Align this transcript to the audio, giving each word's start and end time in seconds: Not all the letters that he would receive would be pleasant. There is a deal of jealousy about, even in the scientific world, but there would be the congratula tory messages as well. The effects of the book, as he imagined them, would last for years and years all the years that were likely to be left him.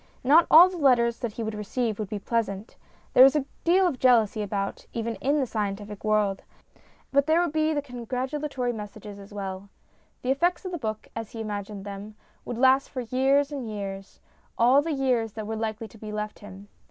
Not 0.23 0.47
all 0.49 0.67
the 0.67 0.77
letters 0.77 1.19
that 1.19 1.33
he 1.33 1.43
would 1.43 1.53
receive 1.53 1.99
would 1.99 2.09
be 2.09 2.17
pleasant. 2.17 2.75
There 3.13 3.23
is 3.23 3.35
a 3.35 3.45
deal 3.63 3.85
of 3.85 3.99
jealousy 3.99 4.41
about, 4.41 4.87
even 4.93 5.13
in 5.17 5.39
the 5.39 5.45
scientific 5.45 6.03
world, 6.03 6.41
but 7.11 7.27
there 7.27 7.39
would 7.39 7.51
be 7.51 7.71
the 7.71 7.83
congratula 7.83 8.49
tory 8.49 8.73
messages 8.73 9.19
as 9.19 9.31
well. 9.31 9.69
The 10.23 10.31
effects 10.31 10.65
of 10.65 10.71
the 10.71 10.79
book, 10.79 11.07
as 11.15 11.33
he 11.33 11.39
imagined 11.39 11.85
them, 11.85 12.15
would 12.45 12.57
last 12.57 12.89
for 12.89 13.01
years 13.01 13.51
and 13.51 13.69
years 13.69 14.19
all 14.57 14.81
the 14.81 14.91
years 14.91 15.33
that 15.33 15.45
were 15.45 15.55
likely 15.55 15.87
to 15.89 15.99
be 15.99 16.11
left 16.11 16.39
him. 16.39 16.67